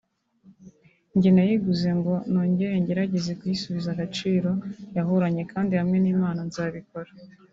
njye 1.15 1.29
nayiguze 1.33 1.89
ngo 1.99 2.13
nongere 2.31 2.75
ngerageze 2.83 3.31
kuyisubiza 3.39 3.87
agaciro 3.91 4.49
yahoranye 4.95 5.43
kandi 5.51 5.73
hamwe 5.79 5.97
n’Imana 6.03 6.41
nzabikora 6.49 7.11